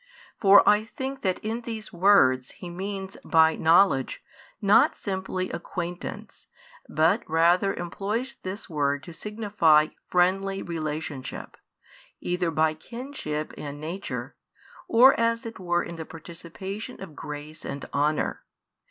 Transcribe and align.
For 0.39 0.67
I 0.67 0.83
think 0.83 1.21
that 1.21 1.37
in 1.43 1.61
these 1.61 1.93
words 1.93 2.53
He 2.53 2.71
means 2.71 3.17
by 3.23 3.55
"knowledge" 3.55 4.23
not 4.59 4.95
simply 4.95 5.51
"acquaintance," 5.51 6.47
but 6.89 7.21
rather 7.29 7.75
employs 7.75 8.35
this 8.41 8.67
word 8.67 9.03
to 9.03 9.13
signify 9.13 9.89
"friendly 10.09 10.63
relationship," 10.63 11.55
either 12.19 12.49
by 12.49 12.73
kinship 12.73 13.53
and 13.59 13.79
nature, 13.79 14.35
or 14.87 15.13
as 15.19 15.45
it 15.45 15.59
were 15.59 15.83
in 15.83 15.97
the 15.97 16.05
participation 16.05 16.99
of 16.99 17.15
grace 17.15 17.63
and 17.63 17.85
honour. 17.93 18.43